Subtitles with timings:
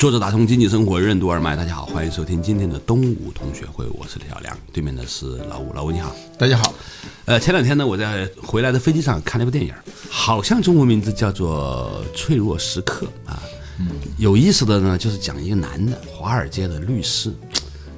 [0.00, 6.72] 作者打通经济生活任督二脉，大家好，欢迎收听今天的东吴同学会，我是李小梁，对面的是老吴，老吴你好，大家好。
[7.26, 9.74] 呃，前两天呢，我在回来的飞机上看了一部电影，
[10.08, 13.42] 好像中文名字叫做《脆弱时刻》啊。
[13.78, 17.30] 嗯有意思的呢，就是讲一个男的，华尔街的律师，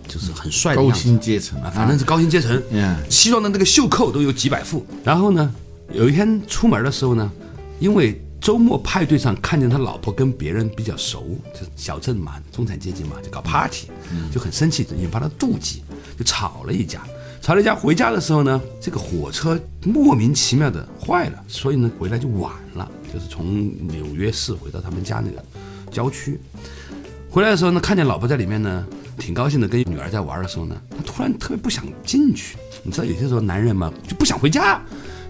[0.08, 4.84] 就是很帅的高薪阶层啊，反正是高薪阶层，嗯西装的那个袖扣都有几百副。
[5.04, 5.54] 然后呢，
[5.92, 7.30] 有一天出门的时候呢，
[7.78, 13.86] 因为周末派对上看见他老婆跟别人比较熟，就是小镇嘛，中产阶级嘛，就搞 party，
[14.32, 15.84] 就很生气，引发了妒忌，
[16.18, 17.02] 就吵了一架。
[17.40, 25.44] 吵了一架，回家的时候呢，这个火车莫名其妙的坏了，所以呢回来就晚了，就是从纽约市回到他们家那个
[25.88, 26.40] 郊区。
[27.30, 28.84] 回来的时候呢，看见老婆在里面呢，
[29.18, 32.56] 挺高兴的，跟女儿在玩的时候呢，他突然特别不想进去。
[32.82, 34.82] 你知道有些时候男人嘛就不想回家，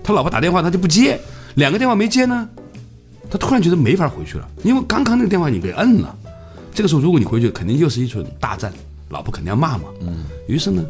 [0.02, 1.20] 他老婆打电话他就不接，
[1.56, 2.48] 两个电话没接呢，
[3.32, 6.14] 他突然觉得没法回去了，因为刚刚那个电话你给摁了。
[6.74, 8.70] 这个时候如果你回去，肯定又是一场大战，
[9.08, 9.84] 老婆肯定要骂嘛。
[10.02, 10.26] 嗯。
[10.46, 10.84] 于是呢，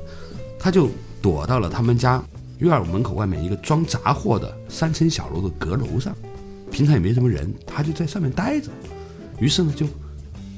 [0.58, 0.90] 他就
[1.20, 2.20] 躲到了他们家
[2.58, 6.12] 院儿门口外面一个装杂货的三层小楼的阁楼上，
[6.72, 8.70] 平常也没什么人，他就在上面待着。
[9.38, 9.86] 于是呢，就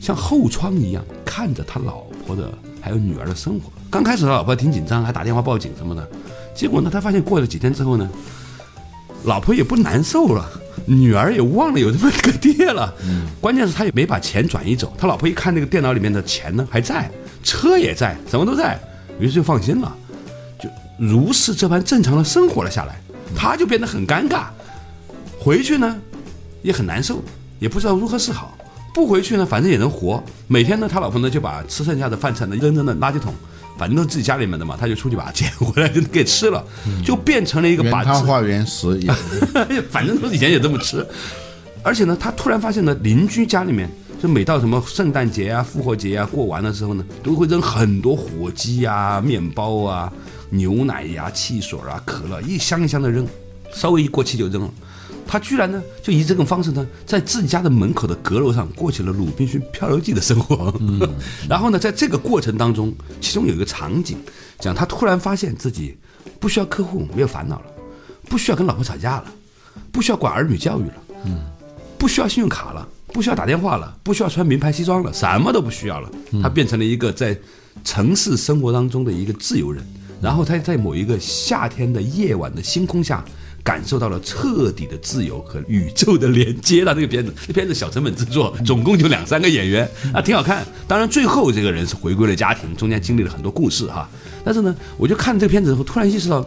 [0.00, 3.70] 像后窗一样看着他老婆的还有女儿的生活。
[3.90, 6.08] 刚开始他老婆挺紧张，还打电话报警什么的。
[6.54, 8.08] 结果呢，他发现过了几天之后呢，
[9.24, 10.50] 老婆也不难受了，
[10.86, 12.92] 女儿也忘了有这么个爹了。
[13.40, 14.92] 关键是他也没把钱转移走。
[14.98, 17.10] 他老婆一看那个电脑里面的钱呢还在，
[17.42, 18.78] 车也在，什么都在，
[19.18, 19.96] 于是就放心了，
[20.58, 23.00] 就如是这般正常的生活了下来。
[23.36, 24.44] 他就变得很尴尬，
[25.38, 25.96] 回去呢
[26.62, 27.22] 也很难受，
[27.58, 28.56] 也不知道如何是好。
[28.92, 30.22] 不回去呢，反正也能活。
[30.46, 33.34] 每天呢，他老婆呢就把吃剩下的饭菜呢扔扔的垃圾桶，
[33.76, 36.64] 反正都是自己家里面的嘛，他就出去把它捡回来就给吃了，
[37.04, 39.00] 就变成了一个原把自汤化原食，
[39.90, 41.06] 反正都以前也这么吃。
[41.82, 43.90] 而且呢，他突然发现呢，邻居家里面
[44.22, 50.10] 就每到什么圣诞节啊、复活节啊过完的时候呢，都会扔很多火鸡啊、面包啊、
[50.50, 53.26] 牛奶呀、汽水啊、可乐，一箱一箱的扔，
[53.72, 54.70] 稍微一过期就扔了。
[55.26, 60.72] 他居然呢，就以这种方式呢，在自己家的门口的阁楼上过起了《鲁滨逊漂流记》的生活。
[61.48, 64.18] 然后呢，在这个过程当中，其中有一个场景，
[64.60, 65.96] 讲他突然发现自己
[66.38, 67.66] 不需要客户，没有烦恼了，
[68.28, 69.24] 不需要跟老婆吵架了，
[69.90, 70.94] 不需要管儿女教育了，
[71.98, 76.10] 不需要信用卡了，不需要打电话了，不需要穿名牌西装了，什么都不需要了。
[76.42, 77.36] 他变成了一个在
[77.82, 79.84] 城市生活当中的一个自由人。
[80.22, 83.22] 然后他在某一个夏天的夜晚的星空下，
[83.64, 86.84] 感受到了彻底的自由和宇宙的连接。
[86.84, 90.64] 他这个片子， 这片子小成本制作，总共就两三个演员啊，挺好看。
[90.86, 94.08] 当然，最后这个人是回归了家庭，中间经历了很多故事哈。
[94.44, 96.46] 但是呢，我就看这个片子之后，突然意识到，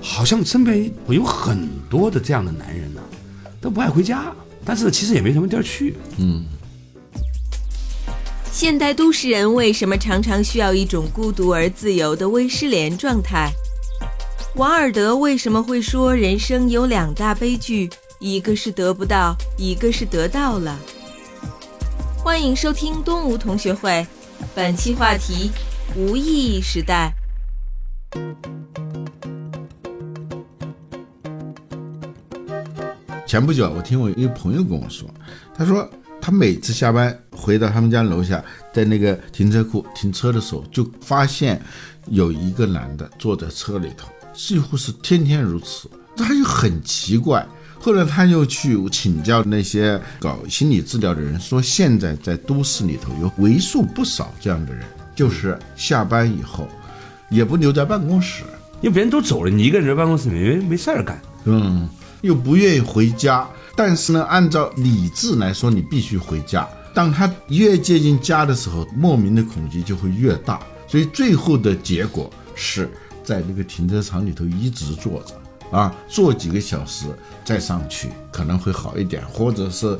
[0.00, 3.00] 好像身边我有很多的这样的男人呢、
[3.60, 4.34] 都不爱回家，
[4.64, 5.94] 但是，其实也没什么地儿去。
[6.18, 6.44] 嗯
[8.52, 13.48] 现代都市人为什么常常需要一种孤独而自由的微失联状态？
[14.56, 17.88] 王尔德为什么会说人生有两大悲剧，
[18.18, 20.76] 一个是得不到，一个是得到了？
[22.18, 24.04] 欢迎收听东吴同学会，
[24.52, 25.52] 本期话题：
[25.94, 27.14] 无意义时代。
[33.24, 35.08] 前不久我听我一个朋友跟我说，
[35.54, 35.88] 他说
[36.20, 38.44] 他每次下班回到他们家楼下，
[38.74, 41.62] 在那个停车库停车的时候，就发现
[42.06, 47.46] 有一个男的坐在车里头，几乎是天天如此，他就很奇怪。
[47.78, 56.68] 后来他又去请教那些搞心理治疗的人，说现在在都市里头有为数不少这样的人，就是下班以后
[57.30, 58.42] 也不留在办公室，
[58.82, 61.20] 因为别人都走了，你一个人在办公室里没没事儿干。
[61.44, 61.88] 嗯，
[62.20, 66.68] 又不愿意回家，但是呢，按照理智来说，你必须回家。
[66.92, 72.90] 当他越接近家的时候，莫名的恐惧就会越大，所以最后的结果是
[73.22, 77.06] 在那个停车场里头一直坐着，啊，坐几个小时
[77.44, 79.98] 再上去可能会好一点，或者是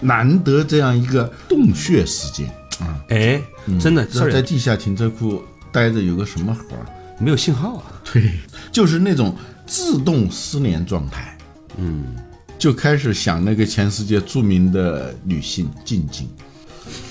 [0.00, 2.48] 难得这样一个洞穴时间
[2.80, 3.42] 啊，哎，
[3.80, 6.86] 真的，知道在地下停车库待着有个什么活儿？
[7.18, 7.84] 没有信号啊。
[8.12, 8.38] 对，
[8.70, 11.36] 就是那种自动失联状态。
[11.76, 12.14] 嗯，
[12.58, 16.28] 就开始想那个全世界著名的女性静静。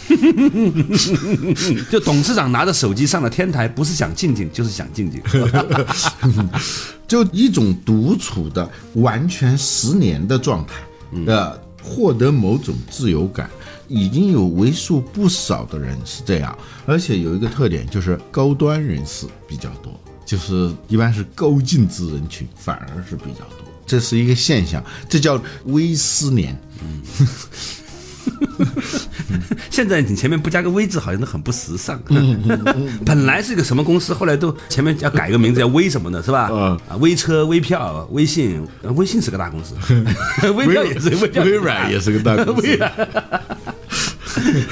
[1.92, 5.22] 就董事长拿着手机上了天台，不是想静静，就是想静静。
[7.08, 10.74] 就一种独处的完全十年的状态，
[11.26, 13.50] 呃，获得某种自由感，
[13.88, 26.58] 已经有为数不少的人是这样，而且有一个特点就是高端人士比较多，就是一般是高净值人群反而是比较多，这是一个现象，这叫微失联。
[29.70, 32.00] 现在你前面不加个微字，好像都很不时尚。
[33.06, 36.50] 本来是一个什么公司，后来都前面要改个名字，叫微什么的，是吧？
[36.52, 39.76] 嗯啊，微车、微票、微信，呃微信是个大公司，
[40.56, 41.10] 微票也是
[41.42, 42.80] 微软也是个大公司 微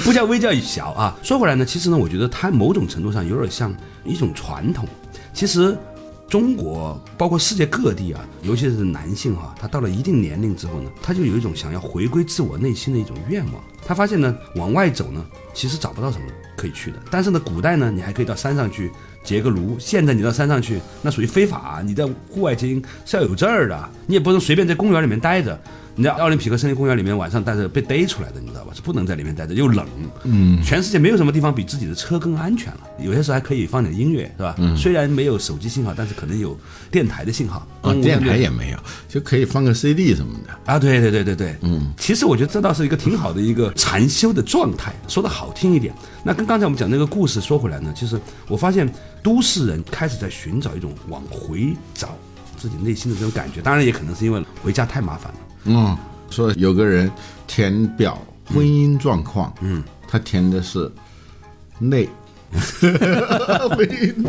[0.04, 1.16] 不叫微叫小啊。
[1.24, 3.74] 说回来呢，其实呢，我觉得它某种程度上有点像
[4.04, 4.88] 一种传统。
[5.34, 5.75] 其实
[6.27, 13.63] 中国包括世界各地啊，尤其是男性哈、他到了一定年龄之后呢，他就有一种想要回归自我内心的一种愿望。
[13.86, 16.25] 他发现呢，往外走呢，其实找不到什么
[16.56, 16.98] 可以去的。
[17.10, 18.92] 但是呢，古代呢，你还可以到山上去
[19.24, 19.75] 结个炉。
[19.80, 21.81] 现在你到山上去，那属于非法。
[21.86, 25.60] 你在户外结营是要有证儿的，你也不能随便在公园里面待着。
[25.98, 28.74] 你在奥林匹克森林公园里面晚上待着被逮出来的，你知道吧？
[28.74, 29.88] 是不能在里面待着，又冷。
[30.25, 32.81] 嗯，全世界没有什么地方比自己的车更安全了。
[33.00, 34.54] 有些时候还可以放点音乐，是吧？
[34.57, 36.60] 嗯，虽然没有手机信号，但是可能有
[36.92, 37.66] 电台的信号。
[37.81, 40.74] 啊，电台也没有，就可以放个 CD 什么的。
[40.74, 45.96] 啊，对对对对对，嗯，其实我觉得这倒是一个挺好的一个禅修的状态，说的好听一点。
[46.27, 48.92] 那跟刚才我们讲那个故事说回来呢，其实我发现
[49.22, 52.16] 都市人开始在寻找一种往回找
[52.57, 55.39] 自己内心的这种感觉，当然也可能是因为回家太麻烦了。
[55.66, 55.95] 嗯，
[56.31, 57.12] 说有个人
[57.45, 60.92] 填表婚姻状况，嗯，他填的是
[61.77, 62.10] 内。
[62.80, 64.25] 婚 姻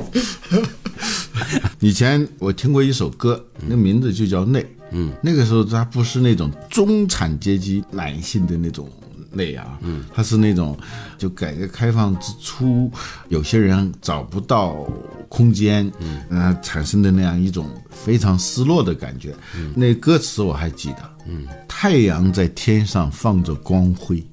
[1.81, 4.63] 以前我听过一首歌，那名字就叫《内》。
[4.91, 8.91] 嗯，那个时候他不是那种中产阶级男性的那种
[9.37, 10.77] 内啊，嗯，他是那种
[11.19, 12.91] 就改革开放之初，
[13.29, 14.87] 有些人找不到
[15.29, 19.35] 空间，嗯，呃，产生的那样一种非常失落的感觉。
[19.75, 24.25] 那歌词我还记得，嗯，太阳在天上放着光辉。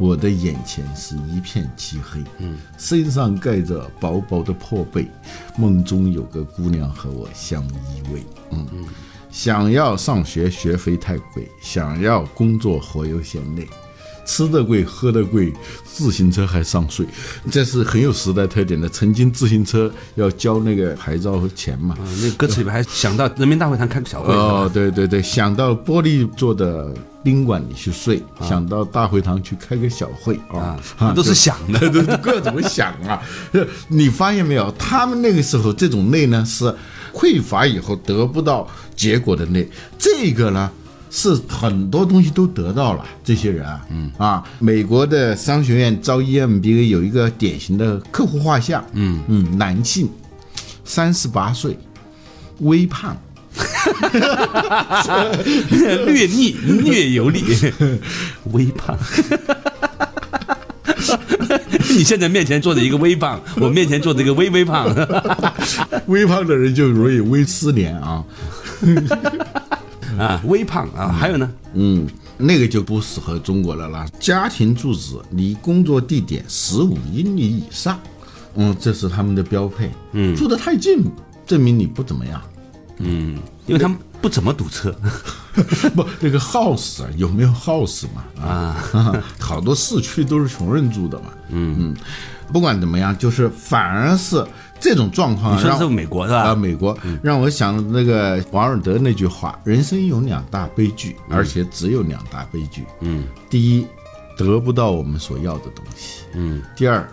[0.00, 5.08] 我的眼前是一片漆黑，嗯，身上盖着薄薄的破被，
[5.56, 8.20] 梦中有个姑娘和我相依偎，
[8.50, 8.66] 嗯。
[8.72, 8.84] 嗯，
[9.30, 13.68] 想要上学学费太贵，想要工作活又嫌累，
[14.30, 15.52] 吃的贵喝的贵，
[15.84, 17.04] 自行车还上税，
[17.50, 18.88] 这是很有时代特点的。
[18.88, 26.94] 曾经自行车要交那个牌照钱嘛，嗯，那个歌词里面还想到人民大会堂开个小会，哦，对对对，想到玻璃做的
[27.24, 31.80] 宾馆里去睡，想到大会堂去开个小会啊啊，都是想的。
[31.90, 33.20] 对对，各种想啊。
[33.88, 34.72] 你发现没有？
[34.78, 36.72] 他们那个时候这种累呢，是
[37.12, 39.68] 匮乏以后得不到结果的累。
[39.98, 40.70] 这个呢，
[41.10, 43.04] 是很多东西都得到了。
[43.24, 50.08] 这些人啊，嗯啊，美国的商学院招 EMBA 有一个典型的客户画像，嗯嗯，男性，
[50.84, 51.76] 三十八岁，
[52.60, 53.16] 微胖。
[56.06, 56.52] 略腻，
[56.84, 57.42] 略油腻，
[58.52, 58.96] 微胖。
[61.90, 64.86] 你现在面前坐着一个微胖，我面前坐着一个微微胖，
[66.06, 68.24] 微胖的人就容易微失联啊。
[70.20, 72.06] 啊，微胖啊，还有呢，嗯，
[72.36, 74.06] 那个就不适合中国了啦。
[74.20, 77.98] 家庭住址离工作地点十五英里以上，
[78.54, 79.90] 嗯，这是他们的标配。
[80.12, 81.02] 嗯，住得太近，
[81.46, 82.42] 证明你不怎么样。
[82.98, 84.94] 嗯，因为他们不怎么堵车。
[85.94, 88.24] 不，那个 house 啊，有没有 house 嘛？
[88.46, 88.76] 啊，
[89.38, 91.26] 好多市区都是穷人住的嘛。
[91.48, 91.96] 嗯嗯，
[92.52, 94.46] 不管怎么样，就是反而是
[94.78, 96.42] 这种状况你说是美国是吧？
[96.50, 102.84] 啊，美国让我想那个王尔德那句话：人生有两大悲剧，而且只有两大悲剧。
[103.00, 103.86] 嗯，第一，
[104.36, 107.06] 得不到我们所要的东西；嗯，第二，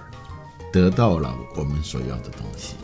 [0.71, 2.75] 得到了我们所要的东西。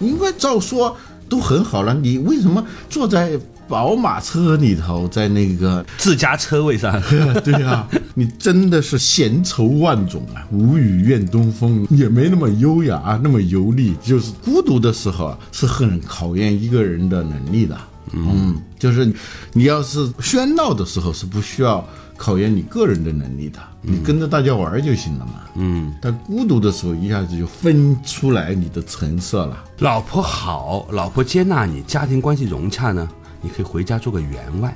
[0.00, 0.96] 应该照说
[1.32, 7.00] 都很好了，你为什么坐在宝马车里头，在那个自家车位上，
[7.42, 13.94] 对呀、你真的是闲愁万种啊，无语怨东风，也没那么优雅，那么游历。
[14.02, 17.74] 就是孤独的时候啊，是很考验一个人的能力的。
[18.12, 19.12] 嗯，就是
[19.52, 25.32] 你要是喧闹的时候，是不需要考验你个人的能力的，你跟着大家玩儿就行了嘛。
[25.56, 29.64] 嗯，但孤独的时候，一下子就分出来你的成色了。
[29.78, 33.08] 老婆好，老婆接纳你，家庭关系融洽呢，
[33.40, 34.74] 你可以回家做个员外。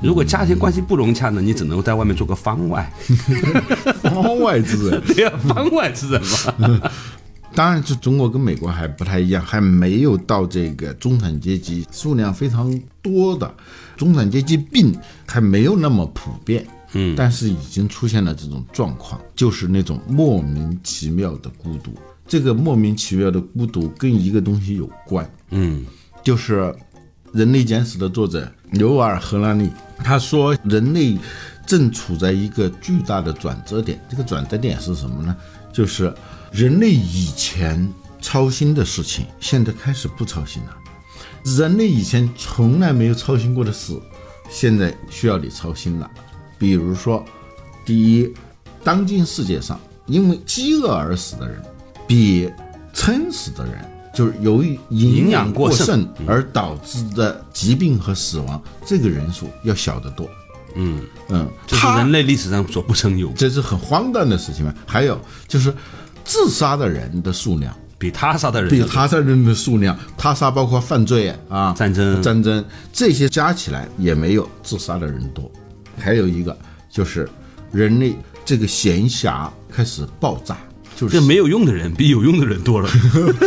[0.00, 2.88] 如果家庭关系不融洽呢，你只能在外面做个方外。
[4.00, 6.80] 方外之人， 对呀、方外之人嘛。
[7.58, 12.72] 当然，是中国跟美国还不太一样，还没有到这个中产阶级数量非常
[13.02, 13.52] 多的
[13.96, 14.96] 中产阶级病
[15.26, 16.64] 还没有那么普遍。
[16.92, 21.92] 嗯但是已经出现了这种状况，就是那种莫名其妙的孤独。
[22.28, 25.84] 这个莫名其妙的孤独跟一个东西有关，嗯
[26.22, 26.60] 就是
[27.32, 31.18] 《人类简史》的作者尤瓦尔·赫拉利，他说人类
[31.68, 34.00] 正处在一个巨大的转折点。
[34.08, 35.36] 这个转折点是什么呢？
[35.70, 36.12] 就是
[36.50, 37.86] 人类以前
[38.22, 40.72] 操心的事情，现在开始不操心了；
[41.44, 43.92] 人类以前从来没有操心过的事，
[44.50, 46.10] 现在需要你操心了。
[46.58, 47.22] 比如说，
[47.84, 48.32] 第一，
[48.82, 51.62] 当今世界上因为饥饿而死的人，
[52.06, 52.50] 比
[52.94, 53.74] 撑死的人，
[54.14, 60.26] 就是由于营养过剩而导致的疾病和死亡，这个人数要小得多。
[60.74, 64.64] 嗯，嗯，这是人类历史上所不曾有，这是很荒诞的事情。
[64.64, 64.74] 嘛。
[64.86, 65.72] 还有就是，
[66.24, 67.74] 自杀的人的数量。
[68.00, 72.22] 比他杀的人比他杀人的数量，他杀包括犯罪啊、战争。
[72.22, 72.64] 战争。
[72.92, 75.50] 这些加起来也没有自杀的人多。
[75.98, 76.56] 还有一个
[76.88, 77.28] 就是
[77.72, 80.56] 人类这个闲暇开始爆炸，
[80.98, 82.90] 就是这没有用的人比有用的人多了。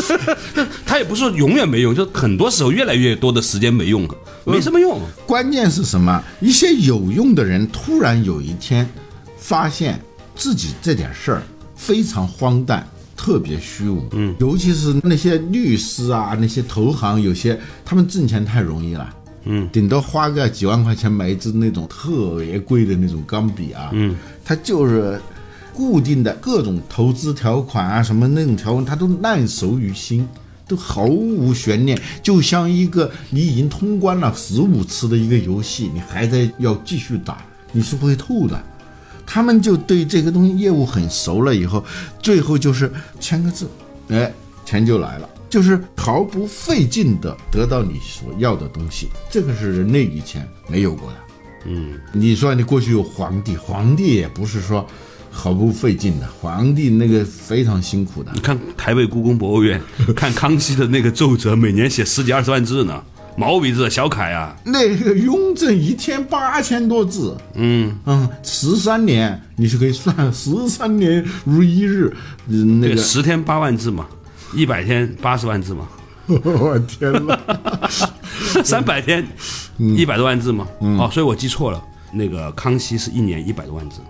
[0.86, 4.15] 他也不是说永远没用，就很多时候越来越多的时间没用了，
[4.46, 5.01] 没什么用。
[5.25, 6.24] 关键是什么？
[6.39, 8.89] 一些有用的人突然有一天
[9.38, 10.00] 发现
[10.36, 11.43] 自己这点事儿
[11.75, 14.08] 非常荒诞，特别虚无。
[14.12, 19.10] 嗯，尤其是那些律师啊，那些投行，有些他们挣钱太容易了。
[19.46, 23.89] 嗯，顶多花个几万块钱买一支那种特别贵的那种钢笔啊。
[23.93, 24.15] 嗯，
[24.46, 25.20] 他就是
[25.81, 30.27] 固定的各种投资条款啊，什么那种条文，他都烂熟于心。
[30.67, 38.63] 都毫无悬念，就像一个你已经通关了十五次的一个游戏，你还在要继续打，你是不会吐的。
[39.25, 41.83] 他们就对这个东西业务很熟了，以后
[42.21, 43.67] 最后就是签个字，
[44.07, 44.31] 哎，
[44.63, 49.09] 钱就来了，就是毫不费劲的得到你所要的东西。
[49.29, 51.17] 这个是人类以前没有过的。
[51.65, 54.88] 嗯，你说你过去有皇帝，皇帝也不是说
[55.31, 58.31] 毫不费劲的，皇帝那个非常辛苦的。
[58.35, 58.39] 你。
[58.41, 59.81] 看台北故宫博物院，
[60.15, 63.01] 看康熙的那个奏折，每年写十几二十万字呢，
[63.38, 64.55] 毛笔字、小楷啊。
[64.65, 67.97] 那个雍正一天八千多字，嗯。
[68.05, 72.13] 嗯，十三年你是可以算 十三年如一日，
[72.47, 74.05] 嗯那，个，十天八万字嘛，
[74.53, 75.88] 一百天八十万字嘛，
[76.27, 77.39] 我天呐，
[78.63, 79.25] 三百天
[79.77, 79.95] 嗯。
[79.95, 80.67] 一百多万字嘛。
[80.79, 81.81] 哦，所以我记错了，
[82.13, 84.01] 那个康熙是一年一百多万字，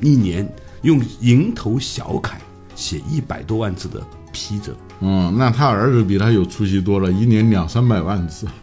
[0.00, 0.50] 一年
[0.82, 2.40] 用蝇头小楷
[2.74, 4.00] 写一百多万字的
[4.32, 4.76] 批折。
[5.00, 8.46] 嗯，那他儿子比他有出息多了，一年两三百万字。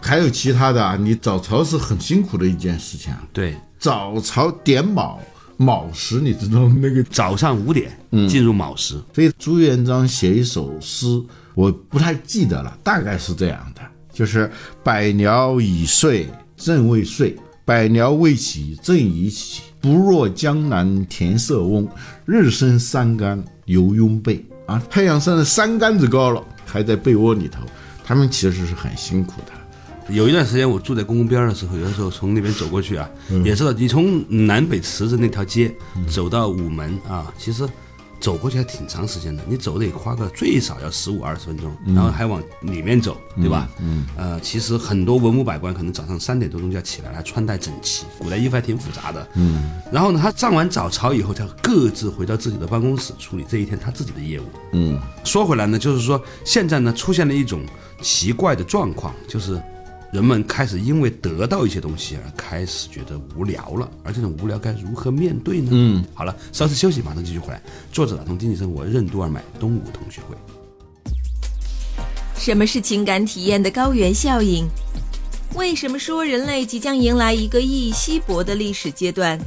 [0.00, 3.22] 还有其他的啊，你早朝是很辛苦的一件事情啊。
[3.32, 5.18] 对，早朝点卯，
[5.56, 7.90] 卯时你知道那个，早上五点
[8.28, 11.22] 进入卯时，所以朱元璋写一首诗，
[11.54, 13.82] 我不太记得了，大概是这样的，
[14.12, 14.50] 就是
[14.84, 17.36] 百鸟已睡正未睡，
[17.68, 19.60] 百鸟未起正已起。
[19.78, 21.86] 不若江南田舍翁，
[22.24, 24.42] 日升三竿犹拥被。
[24.64, 27.60] 啊，太阳升了三竿子高了，还在被窝里头，
[28.02, 29.52] 他们其实是很辛苦的。
[30.14, 33.06] 有一段时间我住在公公边的时候，有的时候从那边走过去啊，
[33.44, 35.70] 也知道你从南北池子那条街
[36.08, 37.68] 走到午门啊，其实
[38.20, 43.68] 走过去还挺长时间的，你走得花个最少要十五二十分钟，然后还往里面走，对吧？
[43.80, 49.28] 嗯，呃，其实很多文武百官可能早上三点多钟就要起来，来穿戴整齐，古代衣服还挺复杂的。
[49.34, 54.44] 嗯，然后呢，他上完早朝以后，他各自回到自己的办公室处理这一天他自己的业务。
[54.72, 57.64] 嗯，说回来呢，就是说现在呢出现了一种
[58.02, 59.60] 奇怪的状况，就是
[60.10, 65.68] 人们开始因为得到一些东西而开始觉得无聊了，而这种无聊该如何面对呢？
[65.70, 67.62] 嗯，好了，稍事休息，马上继续回来。
[67.92, 70.34] 作者打通经济生活任督二脉东吴同学会。
[72.36, 74.66] 什么是情感体验的高原效应？
[75.54, 79.38] 为什么说人类即将迎来一个意义稀薄的历史阶段？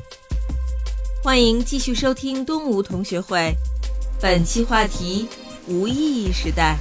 [1.24, 3.52] 欢迎继续收听东吴同学会，
[4.22, 5.28] 本期话题：
[5.68, 6.78] 无意义时代。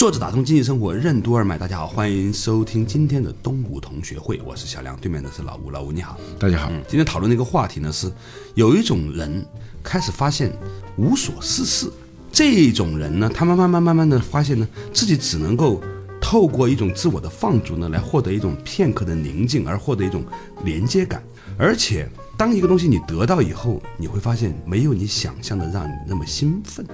[0.00, 6.18] 作者打通经济生活任督二脉，大家好，欢迎收听今天的东吴同学会，我是小梁，对面的是老吴，老吴你好。
[6.38, 8.10] 大家好，嗯，今天讨论的一个话题呢是，
[8.54, 9.44] 有一种人
[9.84, 10.50] 开始发现
[10.96, 11.92] 无所事事，
[12.32, 15.82] 这种人呢，他慢慢慢慢慢的发现呢，自己只能够
[16.18, 20.24] 透过一种自我的放逐呢，来获得一种片刻的宁静，而获得一种
[20.64, 21.22] 连接感。
[21.58, 26.86] 而且，当一个东西你得到以后，你会发现没有你想象的让你那么兴奋。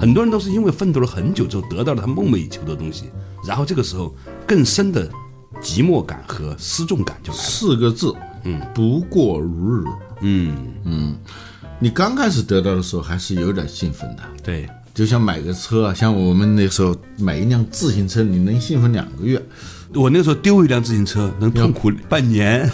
[0.00, 3.10] 很多人都是因为奋斗了很久之后得到了他梦寐以求的东西，
[3.46, 4.14] 然后这个时候
[4.46, 5.08] 更深的
[5.60, 7.44] 寂寞感和失重感就来了。
[7.44, 8.14] 四个字，
[8.44, 9.84] 嗯，不过如日。
[10.20, 11.16] 嗯嗯，
[11.78, 19.42] 你刚开始得到的时候还是有点兴奋的，对，就像买个车，像我们那时候买一辆自行车，你能兴奋两个月。
[19.94, 22.68] 我那时候丢一辆自行车，能痛苦半年，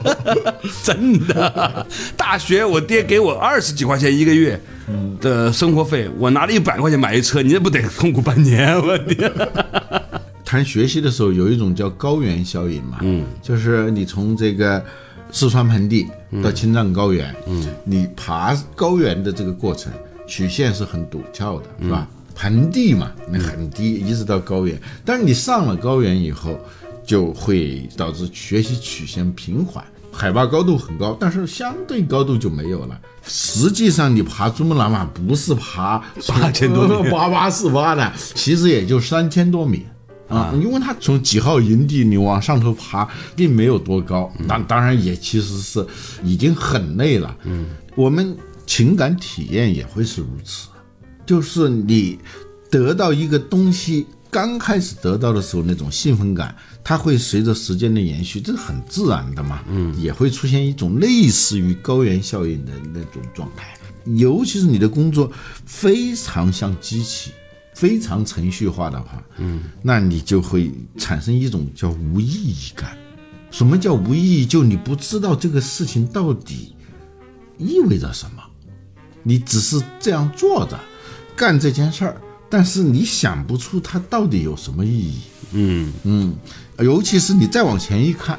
[0.82, 1.86] 真的。
[2.16, 4.60] 大学我爹给我二十几块钱一个月
[5.20, 8.76] 的生活费，我拿了一百块钱买一车，你这不得痛苦半年？
[8.78, 9.32] 我天！
[10.44, 14.80] 谈学习的时候有一种叫高原效应嘛，嗯，就是你从这个
[15.32, 16.06] 四川盆地
[16.42, 19.92] 到青藏高原，嗯，你爬高原的这个过程
[20.28, 22.06] 曲线是很陡峭的，是吧？
[22.36, 24.78] 盆地嘛，那很低，一直到高原。
[25.04, 26.58] 但是你上了高原以后，
[27.04, 33.00] 就会导致学习曲线平缓，海拔高度很高，但是相对高度就没有了。
[33.26, 39.86] 实际上，你爬珠穆朗玛不是爬 八千多米八八四八的，其实也就三千多米
[40.28, 44.30] 啊，因为它从几号营地你往上头爬，并没有多高。
[44.46, 45.84] 当当然也其实是
[46.22, 47.34] 已经很累了。
[47.44, 50.68] 嗯，我们情感体验也会是如此。
[51.26, 52.18] 就是你
[52.70, 56.54] 得到一个东西，刚开始得到的时候那种兴奋感，
[56.84, 59.62] 它会随着时间的延续，这是很自然的嘛。
[59.68, 63.76] 嗯，也会出现一种类似于高原效应的那种状态。
[64.14, 65.30] 尤其是你的工作
[65.64, 67.32] 非常像机器，
[67.74, 72.96] 非常程序化的话，嗯，那你就会产生一种叫无意义感。
[73.50, 74.46] 什么叫无意义？
[74.46, 76.74] 就你不知道这个事情到底
[77.58, 78.42] 意味着什么，
[79.24, 80.78] 你只是这样做的。
[81.36, 82.16] 干这件事儿，
[82.48, 85.20] 但是你想不出它到底有什么意义。
[85.52, 86.34] 嗯嗯，
[86.78, 88.38] 尤其是你再往前一看，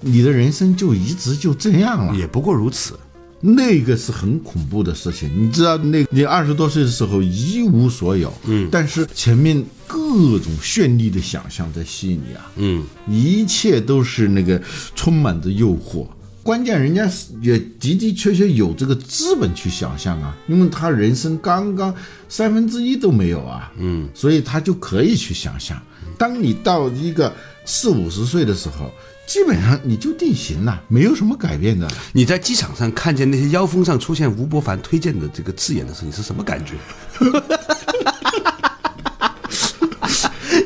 [0.00, 2.98] 你的人生就一直就这样了，也不过如此。
[3.46, 14.60] 那个是很恐怖的事情，你知道，那你二十多岁的时候一无所有，嗯，但是前面各种绚丽的想象在吸引你啊，嗯，一切都是那个
[14.94, 16.06] 充满着诱惑。
[16.44, 17.10] 关键人家
[17.40, 21.92] 也的的确确有这个资本去想象啊，因为他人生刚刚
[22.28, 25.80] 三分之一都没有啊，嗯，所以他就可以去想象。
[26.18, 27.34] 当你到一个
[27.64, 28.92] 四五十岁的时候，
[29.26, 31.90] 基本上你就定型了，没有什么改变的。
[32.12, 36.74] 你在机场上看见那些腰封上出现吴伯凡推荐的这个字眼的时候，你是什么感觉？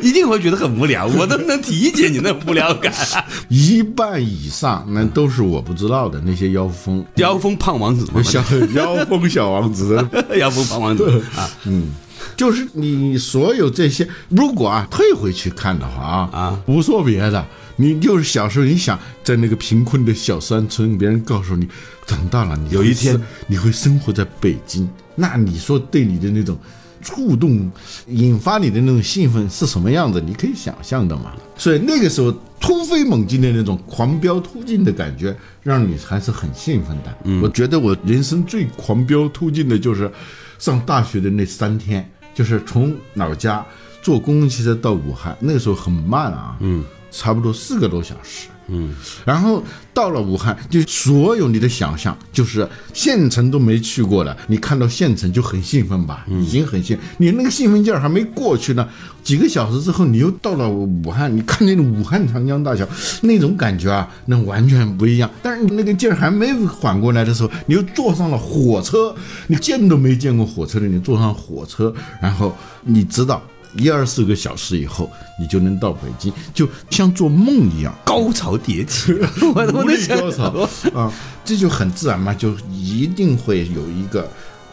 [0.02, 2.92] 一定会觉得很无聊，我都能理解你那无聊感。
[3.48, 8.42] 一半以上那都是我不知道的那些妖风，妖风胖王子，小
[8.74, 10.04] 妖风小王子，
[10.36, 11.22] 妖风胖王子。
[11.36, 11.94] 啊，嗯，
[12.36, 21.68] 就是你所有这些，如果啊退回去看的话啊啊，不说别的，你就是小时候你想在那个贫困的小山村，别人告诉你
[22.06, 23.20] 长大了，你有一天。
[23.46, 26.58] 你会生活在北京，那你说对你的那种。
[27.00, 27.70] 触动
[28.06, 30.20] 引发你的那种兴奋是什么样子？
[30.20, 31.34] 你可以想象的嘛。
[31.56, 37.14] 所以那个时候突飞猛进的那种狂飙突进的感觉，让你还是很兴奋的。
[37.24, 40.10] 嗯，我觉得我人生最狂飙突进的就是
[40.58, 43.64] 上大学的那三天，就是从老家
[44.02, 48.48] 坐公共汽车到武汉，那个时候很慢啊，嗯，差不多四个多小时。
[48.70, 48.94] 嗯，
[49.24, 56.26] 然后到了武汉，就所有你的想象，就是县城都没去过的，你看到县城就很兴奋吧？
[56.28, 58.86] 已经很兴，你那个兴奋劲儿还没过去呢。
[59.24, 62.86] 几个小时之后，你又到了武汉，你看那个武汉长江大桥，
[63.22, 65.30] 那种感觉啊，那完全不一样。
[65.42, 69.14] 但是你那个劲儿还没缓过来的时候，你又坐上了火车，
[69.46, 71.90] 你见都没见过火车的，你坐上火车，
[72.20, 73.42] 然后你知道。
[73.78, 79.12] 一二四个小时以后，你就能到北京，就像做梦一样，高潮迭起，
[79.54, 79.72] 我的
[80.16, 81.12] 高潮啊，
[81.44, 84.28] 这就很自然嘛，就一定会有一个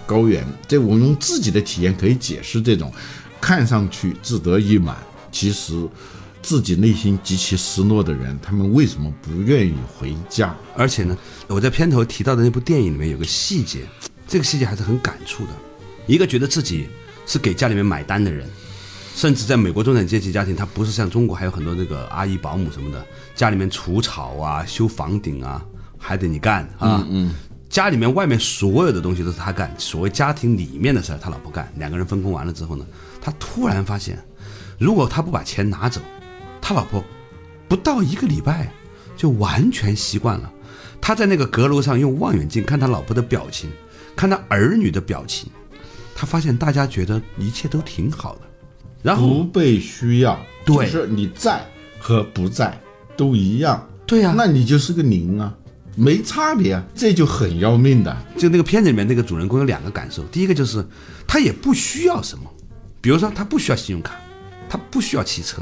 [0.06, 0.46] 高原。
[0.68, 2.92] 这我用自己的体验可以解释这种
[3.40, 4.98] 看上去志得意满，
[5.32, 5.88] 其实
[6.42, 10.56] 自己内心极其失落的人，他们为什么不愿意回家？
[10.76, 13.82] 而且呢，我在片头提到的那部电影里面有个细节，
[14.28, 15.50] 这个细节还是很感触的。
[16.08, 16.88] 一个觉得自己
[17.26, 18.50] 是给家里面买单的人。
[19.16, 25.66] 甚至在美国中产阶级家庭，他不是像中国还有很多那个阿姨、保姆什么的，家里面除草啊、修房顶啊，
[25.98, 27.08] 还得你干啊。
[27.10, 27.34] 嗯。
[27.70, 32.86] 家里面外面所有的东西都是他干，所谓家庭里面的事儿他老婆干，两个人分工完了之后呢，
[33.22, 34.22] 他突然发现，
[34.78, 36.02] 如果他不把钱拿走，
[36.62, 37.02] 他老婆
[37.70, 38.70] 不到一个礼拜
[39.16, 40.52] 就完全习惯了。
[41.00, 43.70] 他在那个阁楼上用望远镜看他老婆的表情，
[44.14, 45.50] 看他儿女的表情，
[46.14, 48.42] 他发现大家觉得一切都挺好的。
[49.06, 51.64] 然后不被需要，对，是你在
[52.00, 52.76] 和不在
[53.16, 55.54] 都一样，对呀，那你就是个零啊，
[55.96, 58.18] 没差别啊，这就很要命的。
[58.36, 60.84] 就那个片子里面那个主人公有两个感受，第一个就是
[61.28, 62.50] 他也不需要什么，
[63.00, 64.16] 比如说他不需要信用卡，
[64.68, 65.62] 他不需要汽车，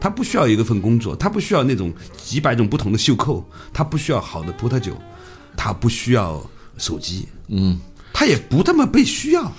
[0.00, 4.96] 他不需要一个份工作，他不需要那种几百种不同的袖扣，他不需要好的葡萄酒，
[5.54, 6.42] 他不需要
[6.78, 7.78] 手机，嗯，
[8.14, 9.52] 他也不这么被需要。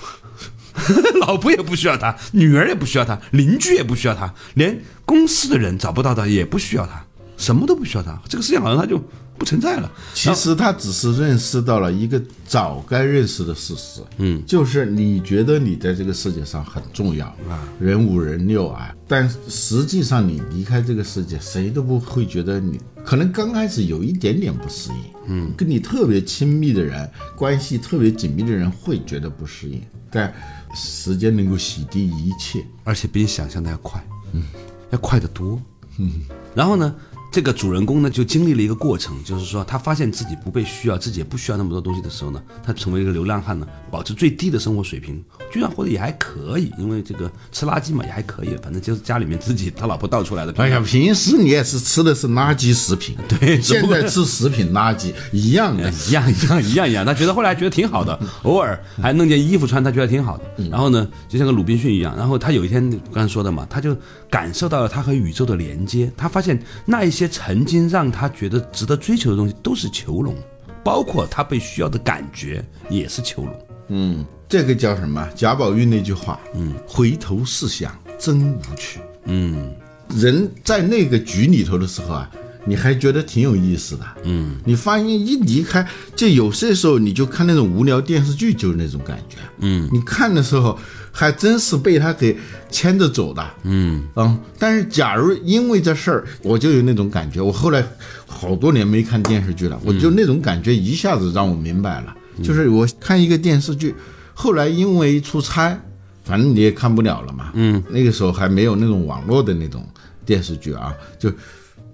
[1.21, 7.05] 老婆也不需要他，女儿也不需要他，邻居也不需要他，连公司的人找不到他也不需要他，
[7.37, 8.19] 什么都不需要他。
[8.27, 9.01] 这个世界好像他就
[9.37, 9.91] 不存在了。
[10.13, 22.79] 其实他只是认识到了一个早该认识的事实，嗯，就是你觉得你在这个世界上很重要啊，人五人六啊，但实际上你离开这个世界，谁都不会觉得你。
[23.05, 30.31] 可能刚开始有一点点不适应，嗯，跟你特别亲密的人，关系特别紧密的人会觉得不适应，但
[30.73, 32.65] 时间能够洗涤一切。
[32.83, 34.03] 而且比你想象的要快，
[34.33, 34.43] 嗯，
[34.91, 35.61] 要快得多，
[35.97, 36.21] 嗯。
[36.55, 36.95] 然后呢，
[37.31, 50.53] 这个主人公呢就经历了一个过程，就是说他发现自己不被需要，自己也不需要那么多东西的时候呢，他成为一个流浪汉呢，保持最低的生活水平，居然活得也还可以，因为这个吃垃圾嘛也还可以，反正就是家里面自己他老婆倒出来的。
[50.57, 55.91] 哎呀，平时你也是吃的是垃圾食品，对现在吃食品垃圾一样的。
[56.07, 60.43] 一样一样一样一样，他觉得后来觉得挺好的，偶尔还弄件衣服穿，他觉得挺好的。
[60.69, 63.95] 然后呢，就像个鲁滨逊一样，然后他有一天刚才说的嘛，他就
[64.29, 70.35] 感受到了他和宇宙的连接，他发现那一些曾经让他觉得值得追求的东西都是囚笼，
[70.83, 73.65] 包括他被需要的感觉也是囚笼。
[73.89, 75.27] 嗯，这个叫什么？
[75.35, 78.99] 贾宝玉那句话，嗯，回头是想真无趣。
[79.25, 79.73] 嗯，
[80.09, 82.31] 人在那个局里头的时候啊，
[82.69, 84.05] 你还觉得挺有意思的。
[84.23, 89.37] 嗯，你发现一离开，就有些时候你就看那种无聊电视剧，就是那种感觉。
[89.57, 90.77] 嗯，你看的时候
[91.11, 92.37] 还真是被他给
[92.69, 93.43] 牵着走的。
[93.63, 97.41] 嗯嗯，但是假如因为这事儿，我就有那种感觉。
[97.41, 97.83] 我后来
[98.27, 102.15] 好多年没看电视剧了，我就那种感觉一下子让我明白了。
[102.43, 103.95] 就是我看一个电视剧，
[104.33, 105.77] 后来因为出差，
[106.23, 107.51] 反正你也看不了了嘛。
[107.55, 109.85] 嗯，那个时候还没有那种网络的那种
[110.25, 111.29] 电视剧啊，就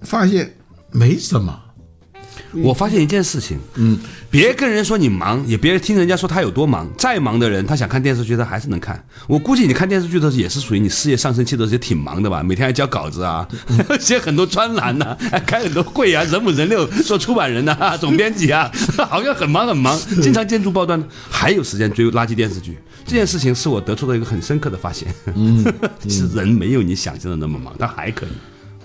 [0.01, 0.54] 发现
[0.95, 1.62] 没什么。
[2.63, 6.89] 我发现一件事情，嗯，别跟人说你忙，也别听人家说他有多忙。
[6.97, 9.03] 再忙的人，他想看电视剧，他还是能看。
[9.27, 12.41] 我估计你看电视剧的时候，也是属于你事业上升期的时候，也挺忙的吧？
[12.41, 13.45] 每天还交稿子啊，
[13.99, 18.71] 写很多专栏呐、还开很多会啊，人五人六，做出版人呐、总编辑啊，
[19.10, 22.77] 好像很忙很忙，经常建筑报端，还有时间追垃圾电视剧。
[23.05, 25.13] 这件事情是我得出的一个很深刻的发现。
[25.36, 25.62] 嗯，
[26.08, 28.29] 是人没有你想象的那么忙，他还可以。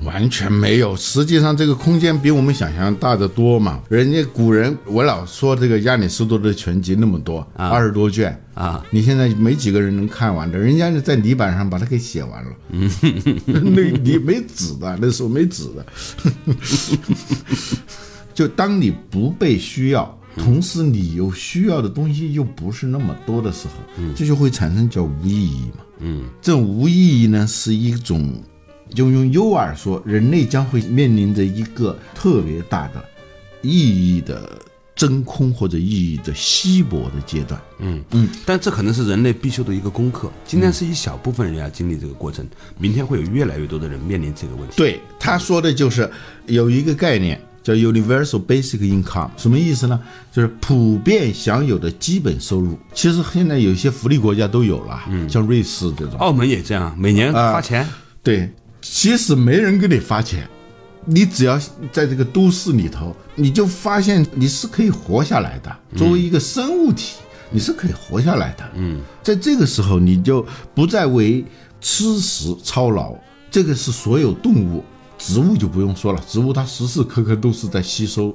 [0.02, 3.82] 完全没有，实际上这个空间比我们想象大得多嘛。
[3.88, 12.50] 人家古人，我老说这个亚里士多德的全集那么多，二十多卷啊，你现在没几个人能看完的，人家就在泥板上把它给写完了。
[12.70, 12.90] 嗯，
[13.46, 15.86] 那你没纸的，那时候没纸的。
[18.32, 25.84] 就当你不被需要，同时你又需要的东西又不是那么多的时候，这就会产生叫无意义嘛。
[25.98, 28.32] 嗯，这种无意义呢是一种。
[28.94, 33.04] 就用尤尔说，人类将会面临着一个特别大的
[33.62, 33.70] 意
[34.16, 34.60] 义的
[34.94, 37.60] 真空或者意义的稀薄的阶段。
[37.78, 40.30] 嗯嗯，但这可能是人类必修的一个功课。
[40.44, 42.46] 今天是一小部分人要经历这个过程，
[42.78, 44.74] 明天会有越来越多的人面临这个问题。
[44.76, 46.10] 对，他说的就是
[46.46, 49.98] 有一个概念叫 universal basic income，什么意思呢？
[50.32, 52.78] 就是普遍享有的基本收入。
[52.92, 57.86] 其实现在有些福利国家都有了，嗯，像瑞士这种，澳门也这样，每年发钱。
[58.22, 58.50] 对。
[58.92, 60.48] 其实没人给你发钱，
[61.04, 61.56] 你只要
[61.92, 65.74] 在这个都市里头，你就发现你是可以活下来的。
[65.96, 67.14] 作为一个生物体，
[67.50, 68.68] 你是可以活下来的。
[68.74, 71.44] 嗯，在这个时候，你就不再为
[71.80, 73.14] 吃食操劳。
[73.48, 74.84] 这个是所有动物，
[75.16, 78.34] 植物就不用说了，植物它时时刻刻都是在吸收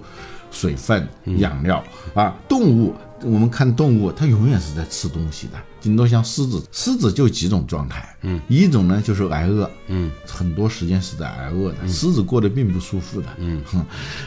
[0.51, 1.05] 水分、
[1.37, 2.33] 养料啊。
[2.47, 5.59] 动物，我们看动物，它永远是在吃东西的。
[5.85, 13.61] 顶多像狮子，狮子就几种状态，嗯，一种呢就是挨饿，嗯，很多时间是在挨饿的，狮子过得并不舒服的，嗯，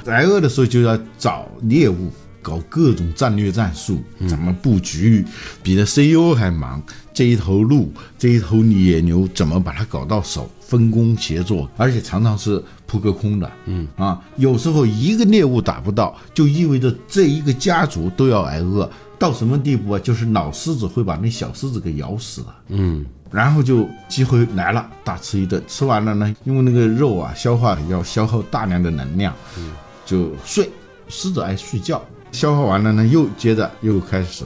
[0.06, 5.24] 挨饿的时候就要找猎物，搞各种战略战术，怎么布局，
[5.60, 6.80] 比的 CEO 还忙，
[7.12, 18.88] 这一头鹿，这一头野牛怎么把它搞到手，分工协作，而且常常是扑个空的，嗯啊，有时候一个猎物打不到，就意味着这一个家族都要挨饿。
[19.18, 19.98] 到什么地步啊？
[19.98, 22.54] 就是老狮子会把那小狮子给咬死了。
[22.68, 25.62] 嗯，然后就机会来了，大吃一顿。
[25.66, 29.72] 吃完了呢，因为那个肉啊，消化要消耗大量的能量，嗯，
[30.06, 30.70] 就睡。
[31.08, 32.00] 狮子爱睡觉。
[32.30, 34.44] 消化完了呢，又接着又开始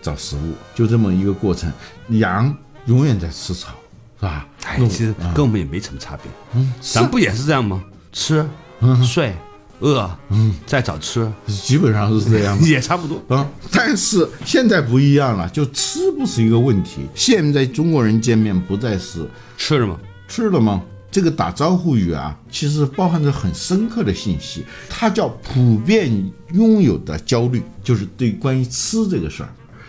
[0.00, 1.70] 找食物，就这么一个过程。
[2.10, 3.70] 羊永远在吃草，
[4.18, 4.46] 是吧？
[4.64, 6.30] 哎，其实跟我们也没什么差别。
[6.54, 7.84] 嗯，咱不也是这样吗？
[8.12, 8.48] 吃，
[8.80, 9.34] 嗯睡。
[9.80, 13.46] 饿，嗯，再找吃，基本上是这样， 也差不多啊。
[13.72, 17.00] 但是现在不一样了，就吃不是一个问题。
[17.14, 19.98] 现在中国人见面不再是吃了吗？
[20.28, 20.82] 吃了吗？
[21.10, 24.64] 这个打招呼语啊，其实包含着很深刻的信息。
[24.88, 26.08] 它叫普遍
[26.52, 29.48] 拥有的焦虑，就是对关于吃这个事儿。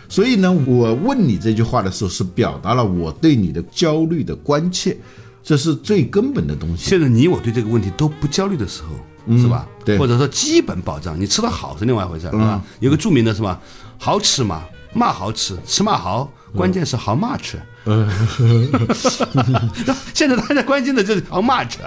[0.09, 4.97] 所以呢，我问你这句话的时候，是表达了我对你的焦虑的关切，
[5.43, 6.89] 这是最根本的东西。
[6.89, 8.89] 现在你我对这个问题都不焦虑的时候，
[9.29, 9.67] 是吧？
[9.83, 12.61] 对或者说基本保障，你吃的好是另外一回事儿，是吧？
[12.79, 13.59] 有个著名的是吧？
[13.97, 17.59] 好吃嘛，嘛好吃，吃嘛好，关键是好嘛吃。
[20.13, 21.79] 现在大家关心的就是好嘛吃，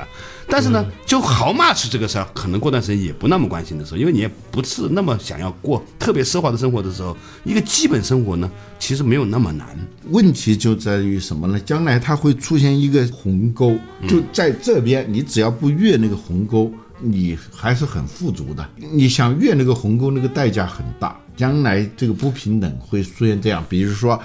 [0.48, 9.68] 但是呢，就好嘛吃这个事儿，可能过段时间也不那么关心的时候，因为你也不是那么想要过特别奢华的生活的时候，一个基本生活呢，其实没有那么难。
[10.10, 11.60] 问题就在于什么呢？
[11.60, 13.76] 将来它会出现一个鸿沟，
[14.08, 16.72] 就在这边，你只要不越那个鸿沟，
[17.04, 18.68] 你还是很富足的。
[18.76, 23.64] 你想越那个鸿沟，那个代价很大，将来这个不平等会出现这样。
[23.68, 24.20] 比如说，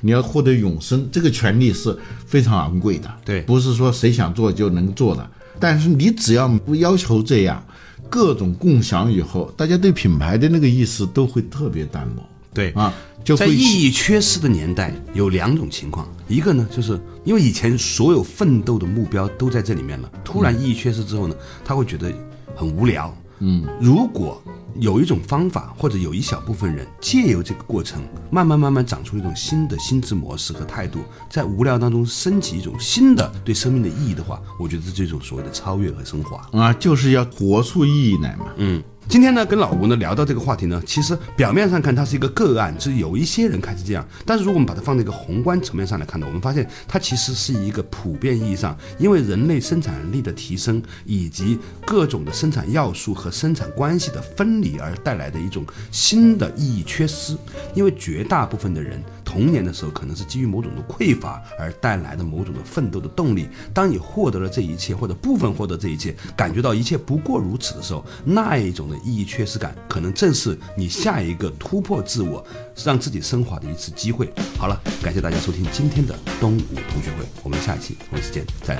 [0.00, 5.30] 你要获得永生，这个权利是非常昂贵的，对不是说谁想做就能做的。
[5.60, 7.64] 但是你只要不要求这样，
[8.10, 12.92] 各种共享以后，大家对品牌的那个意识都会特别淡漠对啊，
[13.24, 22.12] 就在意义缺失的年代，有两种情况，一个呢，就是因为以前所有奋斗的目标都在这里面了，突然意义缺失之后呢，他会觉得
[22.56, 23.14] 很无聊。
[23.44, 24.40] 嗯，如果
[24.76, 36.48] 有一种方法，或者有一小部分人借由这个过程，慢慢慢慢长出一种新的心智模式和态度，在无聊当中升起一种新的对生命的意义的话，我觉得这是一种所谓的超越和升华。
[36.58, 38.46] 啊，就是要活出意义来嘛。
[38.56, 57.36] 嗯，今天呢，跟老吴呢聊到这个话题呢，其实表面上看它是一个个案，就是有一些人开始这样，但是如果我们把它放在一个宏观层面上来看呢，我们发现它其实是一个普遍意义上，因为人类生产力的提升以及各种的生产要素和生产关系的分离而带来的一种新的意义缺失，
[57.74, 59.02] 因为绝大部分的人。
[59.32, 63.48] 童年的时候，可能是基于某种的匮乏而带来的某种的奋斗的动力。
[63.72, 72.44] 当你获得了这一切，或者部分获得这一切，感觉到一切不过如此的时候，那一种的意义缺失感，可能正是你下一个突破自我、
[72.84, 74.30] 让自己升华的一次机会。
[74.58, 78.76] 好了，感谢大家收听今天的东吴同学会，我们下一期同一时间再。